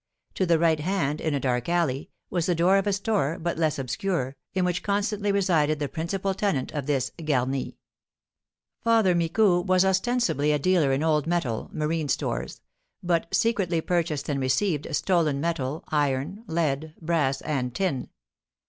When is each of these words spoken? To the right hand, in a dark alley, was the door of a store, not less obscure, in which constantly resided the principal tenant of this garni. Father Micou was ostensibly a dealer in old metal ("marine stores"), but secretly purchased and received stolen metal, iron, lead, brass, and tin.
To 0.33 0.47
the 0.47 0.57
right 0.57 0.79
hand, 0.79 1.21
in 1.21 1.35
a 1.35 1.39
dark 1.39 1.69
alley, 1.69 2.09
was 2.31 2.47
the 2.47 2.55
door 2.55 2.77
of 2.77 2.87
a 2.87 2.93
store, 2.93 3.37
not 3.39 3.59
less 3.59 3.77
obscure, 3.77 4.35
in 4.51 4.65
which 4.65 4.81
constantly 4.81 5.31
resided 5.31 5.77
the 5.77 5.87
principal 5.87 6.33
tenant 6.33 6.71
of 6.71 6.87
this 6.87 7.11
garni. 7.23 7.77
Father 8.83 9.13
Micou 9.13 9.61
was 9.61 9.85
ostensibly 9.85 10.51
a 10.51 10.57
dealer 10.57 10.91
in 10.91 11.03
old 11.03 11.27
metal 11.27 11.69
("marine 11.71 12.09
stores"), 12.09 12.61
but 13.03 13.27
secretly 13.31 13.79
purchased 13.79 14.27
and 14.27 14.39
received 14.39 14.87
stolen 14.95 15.39
metal, 15.39 15.83
iron, 15.89 16.45
lead, 16.47 16.95
brass, 16.99 17.39
and 17.41 17.75
tin. 17.75 18.09